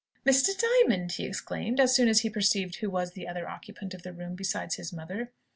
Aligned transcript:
"Mr. 0.25 0.49
Diamond!" 0.57 1.11
he 1.11 1.25
exclaimed, 1.27 1.79
as 1.79 1.93
soon 1.93 2.07
as 2.07 2.21
he 2.21 2.29
perceived 2.31 2.77
who 2.77 2.89
was 2.89 3.11
the 3.11 3.27
other 3.27 3.47
occupant 3.47 3.93
of 3.93 4.01
the 4.01 4.11
room 4.11 4.33
besides 4.33 4.73
his 4.77 4.91
mother. 4.91 5.31